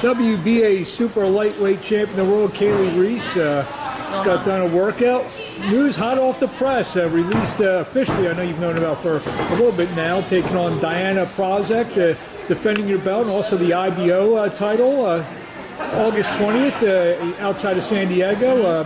WBA 0.00 0.86
super 0.86 1.26
lightweight 1.26 1.82
champion 1.82 2.20
of 2.20 2.26
the 2.26 2.32
world, 2.32 2.54
Kali 2.54 2.88
Reis, 2.98 3.36
uh, 3.36 3.62
got 4.24 4.46
done 4.46 4.62
a 4.62 4.74
workout. 4.74 5.26
News 5.68 5.94
hot 5.94 6.16
off 6.16 6.40
the 6.40 6.48
press, 6.48 6.96
uh, 6.96 7.06
released 7.10 7.60
uh, 7.60 7.84
officially. 7.86 8.26
I 8.26 8.32
know 8.32 8.40
you've 8.40 8.58
known 8.60 8.78
about 8.78 9.02
for 9.02 9.18
a 9.18 9.50
little 9.56 9.72
bit 9.72 9.94
now, 9.94 10.22
taking 10.22 10.56
on 10.56 10.80
Diana 10.80 11.26
Prazak, 11.26 11.90
uh, 11.92 12.16
defending 12.48 12.88
your 12.88 13.00
belt, 13.00 13.24
and 13.26 13.30
also 13.30 13.58
the 13.58 13.74
IBO 13.74 14.36
uh, 14.36 14.48
title. 14.48 15.04
Uh, 15.04 15.22
August 15.96 16.30
20th, 16.30 16.82
uh, 16.82 17.42
outside 17.42 17.76
of 17.76 17.84
San 17.84 18.08
Diego. 18.08 18.84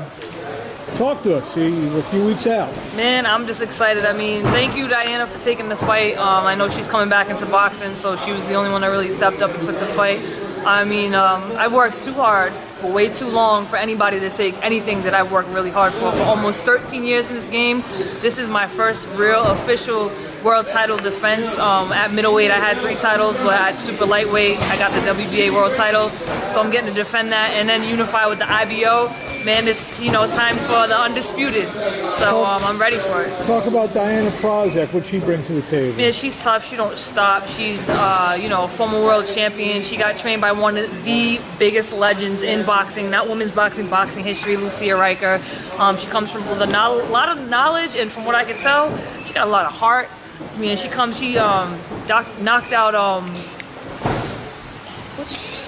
Talk 0.96 1.23
to 1.23 1.37
us. 1.37 1.55
See, 1.55 1.69
a 1.96 2.03
few 2.03 2.27
weeks 2.27 2.49
out. 2.49 2.73
Man, 2.96 3.25
I'm 3.25 3.46
just 3.46 3.62
excited. 3.62 4.05
I 4.05 4.17
mean, 4.17 4.43
thank 4.43 4.77
you, 4.77 4.89
Diana, 4.89 5.29
for 5.29 5.41
taking 5.41 5.69
the 5.69 5.77
fight. 5.77 6.17
Um, 6.17 6.45
I 6.45 6.57
know 6.57 6.69
she's 6.69 6.89
coming 6.89 7.09
back 7.09 7.31
into 7.31 7.46
boxing, 7.46 7.95
so 7.95 8.17
she 8.17 8.33
was 8.33 8.49
the 8.49 8.55
only 8.55 8.71
one 8.71 8.81
that 8.81 8.89
really 8.89 9.09
stepped 9.09 9.43
up 9.43 9.55
and 9.55 9.62
took 9.62 9.79
the 9.79 9.87
fight. 9.87 10.21
I 10.66 10.84
mean, 10.84 11.14
um, 11.14 11.52
I've 11.56 11.73
worked 11.73 12.02
too 12.02 12.14
hard 12.14 12.52
for 12.52 12.91
way 12.91 13.12
too 13.12 13.28
long 13.28 13.66
for 13.66 13.77
anybody 13.77 14.18
to 14.20 14.30
take 14.30 14.56
anything 14.64 15.02
that 15.02 15.12
I've 15.12 15.30
worked 15.30 15.50
really 15.50 15.70
hard 15.70 15.92
for. 15.92 16.10
For 16.12 16.23
almost 16.23 16.64
13 16.64 17.04
years 17.04 17.28
in 17.28 17.34
this 17.34 17.48
game, 17.48 17.82
this 18.23 18.38
is 18.38 18.48
my 18.48 18.66
first 18.66 19.06
real 19.10 19.42
official 19.45 20.10
world 20.42 20.66
title 20.66 20.96
defense. 20.96 21.59
Um, 21.59 21.92
at 21.92 22.12
middleweight, 22.12 22.50
I 22.50 22.59
had 22.59 22.78
three 22.78 22.95
titles, 22.95 23.37
but 23.38 23.60
at 23.60 23.80
super 23.80 24.06
lightweight, 24.06 24.59
I 24.59 24.78
got 24.78 24.90
the 24.92 25.00
WBA 25.10 25.52
world 25.52 25.74
title. 25.74 26.10
So 26.52 26.60
I'm 26.60 26.70
getting 26.70 26.88
to 26.88 26.95
defend 26.95 27.32
that 27.32 27.51
and 27.51 27.68
then 27.68 27.84
unify 27.84 28.26
with 28.26 28.38
the 28.38 28.51
IBO. 28.51 29.09
Man, 29.45 29.69
it's 29.69 30.01
you 30.01 30.11
know 30.11 30.27
time 30.27 30.57
for 30.57 30.87
the 30.87 30.98
undisputed. 30.98 31.69
So 32.15 32.47
um, 32.47 32.65
I'm 32.65 32.80
ready 32.80 32.97
for 32.97 33.23
it. 33.25 33.47
Talk 33.47 33.66
about 33.66 33.93
Diana 33.93 34.30
Prazak, 34.30 34.91
what 34.95 35.05
she 35.05 35.19
brings 35.19 35.48
to 35.48 35.52
the 35.52 35.62
table. 35.62 35.98
Man, 35.98 36.15
she's 36.15 36.43
tough. 36.43 36.66
She 36.66 36.77
don't 36.77 36.97
stop. 36.97 37.47
She's 37.47 37.87
uh, 37.91 38.38
you 38.41 38.49
know 38.49 38.65
a 38.65 38.69
former 38.69 38.99
world 39.01 39.27
champion. 39.27 39.83
She 39.83 39.99
got 39.99 40.16
trained 40.16 40.41
by 40.41 40.52
one 40.52 40.79
of 40.79 41.05
the 41.05 41.38
biggest 41.59 41.93
legends 41.93 42.43
in 42.43 42.65
boxing, 42.65 43.10
not 43.10 43.29
women's 43.29 43.52
boxing, 43.52 43.91
boxing 43.91 44.24
history, 44.24 44.57
Lucia 44.57 44.95
Rijker. 44.95 45.43
Um, 45.79 45.99
she 45.99 46.07
comes 46.07 46.33
from 46.33 46.43
a 46.45 46.55
lot 46.55 47.29
of 47.29 47.46
knowledge, 47.51 47.96
and 47.96 48.11
from 48.11 48.24
what 48.24 48.35
I 48.35 48.45
can 48.45 48.57
tell, 48.57 48.96
she 49.24 49.35
got 49.35 49.46
a 49.46 49.51
lot 49.51 49.66
of 49.66 49.73
heart. 49.73 50.09
I 50.55 50.59
mean, 50.59 50.74
she 50.79 50.88
comes, 50.88 51.18
she 51.18 51.37
um, 51.37 51.79
doc, 52.07 52.27
knocked 52.40 52.73
out, 52.73 52.95
um, 52.95 53.30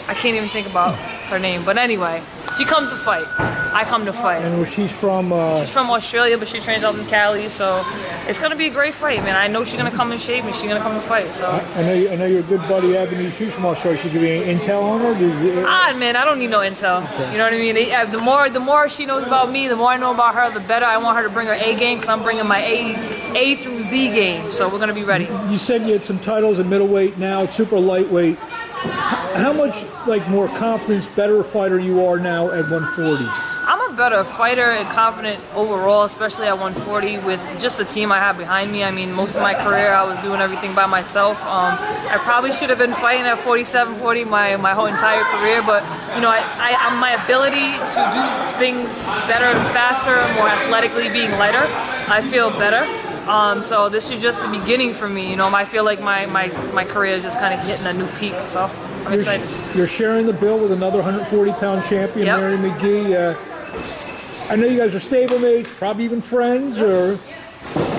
I 0.08 0.14
can't 0.14 0.34
even 0.36 0.48
think 0.48 0.66
about 0.66 0.96
her 1.26 1.38
name, 1.38 1.64
but 1.64 1.76
anyway, 1.78 2.22
she 2.56 2.64
comes 2.64 2.90
to 2.90 2.96
fight. 2.96 3.26
I 3.38 3.84
come 3.84 4.06
to 4.06 4.12
fight. 4.12 4.42
And 4.42 4.66
she's 4.68 4.92
from? 4.92 5.32
Uh... 5.32 5.60
She's 5.60 5.70
from 5.70 5.90
Australia, 5.90 6.38
but 6.38 6.48
she 6.48 6.60
trains 6.60 6.82
out 6.82 6.94
in 6.94 7.04
Cali, 7.06 7.48
so 7.48 7.84
it's 8.26 8.38
gonna 8.38 8.56
be 8.56 8.66
a 8.66 8.70
great 8.70 8.94
fight, 8.94 9.22
man. 9.22 9.36
I 9.36 9.48
know 9.48 9.64
she's 9.64 9.76
gonna 9.76 9.90
come 9.90 10.12
in 10.12 10.18
shape 10.18 10.44
and 10.44 10.54
she's 10.54 10.68
gonna 10.68 10.80
come 10.80 10.94
to 10.94 11.06
fight. 11.06 11.34
So 11.34 11.46
I, 11.46 11.60
I 11.74 11.82
know, 11.82 11.92
you, 11.92 12.10
I 12.10 12.16
know 12.16 12.26
your 12.26 12.42
good 12.42 12.60
buddy 12.62 12.96
Ebony. 12.96 13.30
She's 13.32 13.52
from 13.52 13.66
Australia. 13.66 14.00
She 14.00 14.10
give 14.10 14.22
you 14.22 14.40
intel 14.42 14.82
on 14.82 15.00
her. 15.00 15.12
You, 15.20 15.64
ah, 15.66 15.94
man, 15.98 16.16
I 16.16 16.24
don't 16.24 16.38
need 16.38 16.50
no 16.50 16.60
intel. 16.60 17.04
Okay. 17.04 17.32
You 17.32 17.38
know 17.38 17.44
what 17.44 17.52
I 17.52 17.58
mean? 17.58 17.92
Uh, 17.92 18.04
the 18.06 18.18
more, 18.18 18.48
the 18.48 18.60
more 18.60 18.88
she 18.88 19.04
knows 19.04 19.24
about 19.24 19.50
me, 19.50 19.68
the 19.68 19.76
more 19.76 19.90
I 19.90 19.96
know 19.96 20.14
about 20.14 20.34
her, 20.34 20.50
the 20.50 20.66
better. 20.66 20.86
I 20.86 20.96
want 20.96 21.18
her 21.18 21.24
to 21.24 21.30
bring 21.30 21.46
her 21.48 21.54
A 21.54 21.76
game 21.76 21.98
because 21.98 22.08
I'm 22.08 22.22
bringing 22.22 22.46
my 22.46 22.60
A, 22.60 23.36
A 23.36 23.54
through 23.56 23.82
Z 23.82 24.14
game. 24.14 24.50
So 24.50 24.68
we're 24.68 24.78
gonna 24.78 24.94
be 24.94 25.04
ready. 25.04 25.28
You 25.50 25.58
said 25.58 25.82
you 25.82 25.92
had 25.92 26.04
some 26.04 26.18
titles 26.20 26.58
in 26.58 26.68
middleweight, 26.70 27.18
now 27.18 27.46
super 27.46 27.78
lightweight. 27.78 28.38
How 28.82 29.52
much 29.52 29.84
like 30.06 30.26
more 30.28 30.48
confidence, 30.48 31.06
better 31.06 31.42
fighter 31.42 31.78
you 31.78 32.04
are 32.04 32.18
now 32.18 32.50
at 32.50 32.70
140? 32.70 33.24
I'm 33.68 33.92
a 33.92 33.96
better 33.96 34.22
fighter 34.22 34.70
and 34.70 34.88
confident 34.90 35.40
overall, 35.54 36.04
especially 36.04 36.46
at 36.46 36.58
140 36.58 37.18
with 37.18 37.40
just 37.60 37.78
the 37.78 37.84
team 37.84 38.12
I 38.12 38.18
have 38.18 38.38
behind 38.38 38.70
me. 38.70 38.84
I 38.84 38.90
mean, 38.90 39.12
most 39.12 39.34
of 39.34 39.42
my 39.42 39.54
career 39.54 39.92
I 39.92 40.04
was 40.04 40.20
doing 40.20 40.40
everything 40.40 40.74
by 40.74 40.86
myself. 40.86 41.42
Um, 41.42 41.74
I 41.80 42.16
probably 42.20 42.52
should 42.52 42.70
have 42.70 42.78
been 42.78 42.94
fighting 42.94 43.26
at 43.26 43.38
47, 43.38 43.96
40 43.96 44.24
my, 44.24 44.56
my 44.56 44.72
whole 44.72 44.86
entire 44.86 45.24
career, 45.24 45.62
but 45.66 45.82
you 46.14 46.22
know, 46.22 46.30
I, 46.30 46.44
I, 46.62 47.00
my 47.00 47.18
ability 47.24 47.74
to 47.96 48.00
do 48.14 48.22
things 48.58 49.06
better 49.26 49.46
and 49.46 49.58
faster, 49.74 50.14
more 50.38 50.48
athletically, 50.48 51.08
being 51.10 51.32
lighter, 51.32 51.66
I 52.08 52.22
feel 52.22 52.50
better. 52.50 52.86
Um, 53.28 53.62
so 53.62 53.88
this 53.88 54.10
is 54.10 54.22
just 54.22 54.40
the 54.40 54.58
beginning 54.58 54.92
for 54.94 55.08
me. 55.08 55.28
You 55.30 55.36
know, 55.36 55.48
I 55.48 55.64
feel 55.64 55.84
like 55.84 56.00
my, 56.00 56.26
my, 56.26 56.48
my 56.72 56.84
career 56.84 57.14
is 57.14 57.22
just 57.22 57.38
kind 57.38 57.52
of 57.52 57.60
hitting 57.66 57.86
a 57.86 57.92
new 57.92 58.06
peak. 58.18 58.34
So 58.46 58.70
I'm 59.04 59.04
you're, 59.04 59.14
excited. 59.14 59.76
You're 59.76 59.88
sharing 59.88 60.26
the 60.26 60.32
bill 60.32 60.60
with 60.60 60.72
another 60.72 60.98
140 60.98 61.52
pound 61.52 61.84
champion, 61.84 62.26
yep. 62.26 62.40
Mary 62.40 62.56
McGee. 62.56 63.14
Uh, 63.14 64.52
I 64.52 64.56
know 64.56 64.66
you 64.66 64.78
guys 64.78 64.94
are 64.94 65.00
stablemates, 65.00 65.66
probably 65.66 66.04
even 66.04 66.22
friends, 66.22 66.78
or 66.78 67.18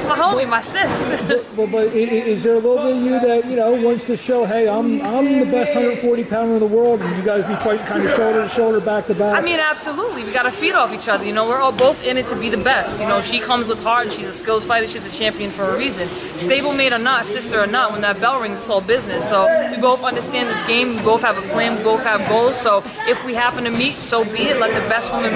my 0.07 0.15
homie, 0.15 0.49
my 0.49 0.61
sis. 0.61 1.21
but, 1.27 1.55
but, 1.55 1.71
but, 1.71 1.87
is 1.93 2.43
there 2.43 2.53
a 2.53 2.59
little 2.59 2.77
bit 2.77 2.97
of 2.97 3.03
you 3.03 3.19
that 3.19 3.45
you 3.45 3.55
know 3.55 3.73
wants 3.81 4.05
to 4.07 4.17
show, 4.17 4.45
hey, 4.45 4.67
I'm 4.67 5.01
I'm 5.01 5.25
the 5.25 5.45
best 5.45 5.73
140 5.75 6.23
pounder 6.25 6.53
in 6.53 6.59
the 6.59 6.65
world, 6.65 7.01
and 7.01 7.15
you 7.15 7.23
guys 7.23 7.45
be 7.45 7.55
fighting 7.55 7.85
kind 7.85 8.03
of 8.03 8.15
shoulder 8.15 8.43
to 8.43 8.49
shoulder, 8.49 8.79
back 8.79 9.05
to 9.07 9.15
back? 9.15 9.37
I 9.37 9.41
mean, 9.41 9.59
absolutely. 9.59 10.23
We 10.23 10.31
got 10.31 10.43
to 10.43 10.51
feed 10.51 10.73
off 10.73 10.93
each 10.93 11.07
other. 11.07 11.25
You 11.25 11.33
know, 11.33 11.47
we're 11.47 11.59
all 11.59 11.71
both 11.71 12.03
in 12.03 12.17
it 12.17 12.27
to 12.27 12.35
be 12.35 12.49
the 12.49 12.57
best. 12.57 12.99
You 13.01 13.07
know, 13.07 13.21
she 13.21 13.39
comes 13.39 13.67
with 13.67 13.81
heart, 13.83 14.05
and 14.05 14.11
she's 14.11 14.27
a 14.27 14.31
skilled 14.31 14.63
fighter. 14.63 14.87
She's 14.87 15.05
a 15.05 15.17
champion 15.17 15.51
for 15.51 15.63
a 15.63 15.77
reason. 15.77 16.07
Stablemate 16.35 16.91
or 16.91 16.99
not, 16.99 17.25
sister 17.25 17.61
or 17.61 17.67
not, 17.67 17.91
when 17.91 18.01
that 18.01 18.19
bell 18.19 18.41
rings, 18.41 18.59
it's 18.59 18.69
all 18.69 18.81
business. 18.81 19.27
So 19.27 19.47
we 19.71 19.77
both 19.81 20.03
understand 20.03 20.49
this 20.49 20.67
game. 20.67 20.95
We 20.95 21.01
both 21.01 21.21
have 21.21 21.37
a 21.37 21.47
plan. 21.53 21.77
We 21.77 21.83
both 21.83 22.03
have 22.03 22.27
goals. 22.29 22.59
So 22.59 22.83
if 23.07 23.23
we 23.25 23.33
happen 23.33 23.63
to 23.65 23.71
meet, 23.71 23.95
so 23.95 24.23
be 24.23 24.43
it. 24.43 24.59
Let 24.59 24.73
the 24.81 24.87
best 24.89 25.11
woman 25.11 25.33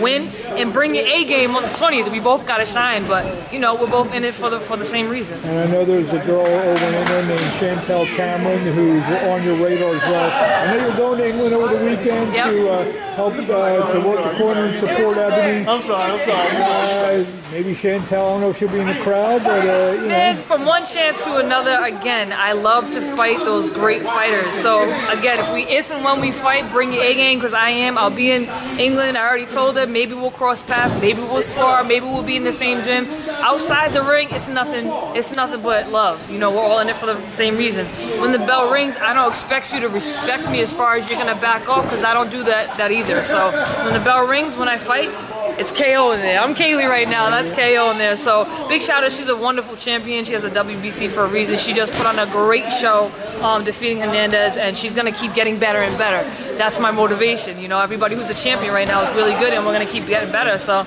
win 0.00 0.28
and 0.58 0.72
bring 0.72 0.94
your 0.94 1.06
A 1.06 1.24
game 1.24 1.56
on 1.56 1.62
the 1.62 1.68
20th. 1.68 2.10
We 2.10 2.20
both 2.20 2.46
got 2.46 2.58
to 2.58 2.66
shine. 2.66 3.06
But 3.06 3.52
you 3.52 3.58
know, 3.58 3.74
we're 3.74 3.90
both 3.90 4.13
in 4.14 4.24
it 4.24 4.34
for 4.34 4.48
the 4.48 4.60
for 4.60 4.76
the 4.76 4.84
same 4.84 5.08
reasons. 5.08 5.44
And 5.44 5.58
I 5.58 5.66
know 5.66 5.84
there's 5.84 6.08
a 6.10 6.24
girl 6.24 6.46
over 6.46 6.84
in 6.86 6.94
England 6.94 7.28
named 7.28 7.52
Chantelle 7.58 8.06
Cameron 8.06 8.60
who's 8.60 9.02
on 9.28 9.42
your 9.42 9.56
radar 9.56 9.94
as 9.94 10.02
well. 10.02 10.30
I 10.32 10.76
know 10.76 10.86
you're 10.86 10.96
going 10.96 11.18
to 11.18 11.28
England 11.28 11.54
over 11.54 11.74
the 11.74 11.84
weekend 11.84 12.32
yep. 12.32 12.50
to 12.50 12.70
uh, 12.70 12.84
help 13.14 13.34
uh, 13.34 13.92
to 13.92 14.00
work 14.00 14.22
the 14.22 14.38
corner 14.38 14.64
and 14.66 14.78
support 14.78 15.18
Ebony. 15.18 15.66
I'm 15.66 15.82
sorry, 15.82 16.12
I'm 16.12 16.20
sorry. 16.20 17.24
Uh, 17.24 17.26
maybe 17.50 17.74
Chantelle, 17.74 18.26
I 18.26 18.30
don't 18.30 18.40
know 18.40 18.50
if 18.50 18.58
she'll 18.58 18.70
be 18.70 18.78
in 18.78 18.86
the 18.86 18.94
crowd, 18.94 19.42
but 19.42 19.66
uh, 19.66 20.00
you 20.00 20.08
Man, 20.08 20.36
from 20.36 20.64
one 20.64 20.86
champ 20.86 21.18
to 21.18 21.36
another, 21.36 21.84
again, 21.84 22.32
I 22.32 22.52
love 22.52 22.90
to 22.92 23.00
fight 23.16 23.38
those 23.38 23.68
great 23.68 24.02
fighters. 24.02 24.54
So 24.54 24.84
again, 25.10 25.38
if 25.40 25.52
we, 25.52 25.62
if 25.64 25.90
and 25.90 26.04
when 26.04 26.20
we 26.20 26.30
fight, 26.30 26.70
bring 26.70 26.92
your 26.92 27.02
A 27.02 27.14
game 27.14 27.38
because 27.38 27.52
I 27.52 27.70
am. 27.70 27.98
I'll 27.98 28.10
be 28.10 28.30
in 28.30 28.44
England. 28.78 29.18
I 29.18 29.26
already 29.26 29.46
told 29.46 29.76
her. 29.76 29.86
Maybe 29.86 30.14
we'll 30.14 30.30
cross 30.30 30.62
paths. 30.62 31.00
Maybe 31.00 31.20
we'll 31.20 31.42
spar. 31.42 31.82
Maybe 31.84 32.06
we'll 32.06 32.22
be 32.22 32.36
in 32.36 32.44
the 32.44 32.52
same 32.52 32.82
gym. 32.84 33.06
Outside 33.42 33.92
the 33.92 34.02
ring, 34.04 34.28
it's 34.30 34.48
nothing. 34.48 34.86
It's 35.16 35.34
nothing 35.34 35.62
but 35.62 35.90
love. 35.90 36.30
You 36.30 36.38
know, 36.38 36.50
we're 36.50 36.62
all 36.62 36.80
in 36.80 36.88
it 36.88 36.96
for 36.96 37.06
the 37.06 37.30
same 37.30 37.56
reasons. 37.56 37.90
When 38.20 38.32
the 38.32 38.38
bell 38.38 38.72
rings, 38.72 38.96
I 38.96 39.14
don't 39.14 39.30
expect 39.30 39.72
you 39.72 39.80
to 39.80 39.88
respect 39.88 40.50
me 40.50 40.60
as 40.60 40.72
far 40.72 40.96
as 40.96 41.08
you're 41.08 41.18
gonna 41.18 41.40
back 41.40 41.68
off 41.68 41.84
because 41.84 42.04
I 42.04 42.14
don't 42.14 42.30
do 42.30 42.44
that 42.44 42.76
that 42.78 42.92
either. 42.92 43.22
So 43.22 43.50
when 43.84 43.94
the 43.94 44.00
bell 44.00 44.26
rings, 44.26 44.56
when 44.56 44.68
I 44.68 44.78
fight, 44.78 45.10
it's 45.58 45.70
KO 45.70 46.12
in 46.12 46.20
there. 46.20 46.40
I'm 46.40 46.54
Kali 46.54 46.84
right 46.84 47.08
now. 47.08 47.30
That's 47.30 47.50
KO 47.50 47.90
in 47.92 47.98
there. 47.98 48.16
So 48.16 48.44
big 48.68 48.82
shout 48.82 49.04
out. 49.04 49.12
She's 49.12 49.28
a 49.28 49.36
wonderful 49.36 49.76
champion. 49.76 50.24
She 50.24 50.32
has 50.32 50.44
a 50.44 50.50
WBC 50.50 51.10
for 51.10 51.24
a 51.24 51.28
reason. 51.28 51.58
She 51.58 51.72
just 51.72 51.92
put 51.92 52.06
on 52.06 52.18
a 52.18 52.26
great 52.32 52.70
show, 52.72 53.10
um, 53.42 53.64
defeating 53.64 53.98
Hernandez, 53.98 54.56
and 54.56 54.76
she's 54.76 54.92
gonna 54.92 55.12
keep 55.12 55.34
getting 55.34 55.58
better 55.58 55.80
and 55.80 55.96
better. 55.96 56.28
That's 56.56 56.80
my 56.80 56.90
motivation. 56.90 57.60
You 57.60 57.68
know, 57.68 57.80
everybody 57.80 58.16
who's 58.16 58.30
a 58.30 58.34
champion 58.34 58.72
right 58.74 58.88
now 58.88 59.02
is 59.02 59.14
really 59.14 59.34
good, 59.34 59.52
and 59.52 59.64
we're 59.64 59.72
gonna 59.72 59.86
keep 59.86 60.06
getting 60.06 60.32
better. 60.32 60.58
So. 60.58 60.86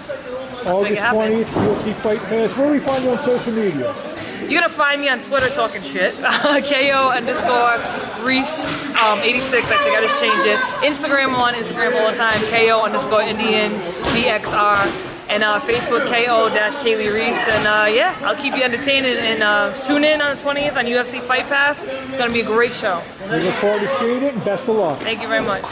August 0.65 1.01
20th, 1.01 1.45
UFC 1.45 1.93
Fight 1.95 2.19
Pass. 2.21 2.55
Where 2.57 2.67
do 2.67 2.73
we 2.73 2.79
find 2.79 3.03
you 3.03 3.11
on 3.11 3.19
social 3.23 3.53
media? 3.53 3.93
You're 4.49 4.61
gonna 4.61 4.69
find 4.73 5.01
me 5.01 5.09
on 5.09 5.21
Twitter 5.21 5.49
talking 5.49 5.81
shit. 5.81 6.13
KO 6.21 7.09
underscore 7.09 7.77
Reis 8.25 8.63
um, 9.01 9.19
86. 9.19 9.69
I 9.69 9.77
think 9.77 9.97
I 9.97 10.01
just 10.01 10.19
changed 10.21 10.45
it. 10.45 10.57
Instagram 10.87 11.33
on 11.37 11.53
Instagram 11.53 11.99
all 11.99 12.09
the 12.11 12.17
time. 12.17 12.39
KO 12.49 12.81
underscore 12.83 13.21
Indian 13.21 13.71
DXR. 14.15 15.03
And 15.29 15.43
uh, 15.43 15.59
Facebook 15.59 16.05
KO 16.07 16.47
dash 16.47 16.75
Kali 16.75 17.09
Reis. 17.09 17.37
And 17.49 17.67
uh, 17.67 17.93
yeah, 17.93 18.17
I'll 18.21 18.37
keep 18.37 18.55
you 18.55 18.63
entertained 18.63 19.05
and 19.05 19.43
uh, 19.43 19.73
tune 19.73 20.05
in 20.05 20.21
on 20.21 20.37
the 20.37 20.41
20th 20.41 20.77
on 20.77 20.85
UFC 20.85 21.19
Fight 21.19 21.45
Pass. 21.49 21.83
It's 21.83 22.15
gonna 22.15 22.31
be 22.31 22.39
a 22.39 22.45
great 22.45 22.73
show. 22.73 23.03
We 23.29 23.39
look 23.41 23.53
forward 23.55 23.81
to 23.81 23.89
seeing 23.97 24.23
it 24.23 24.33
and 24.33 24.45
best 24.45 24.63
of 24.69 24.77
luck. 24.77 24.99
Thank 25.01 25.21
you 25.21 25.27
very 25.27 25.43
much. 25.45 25.63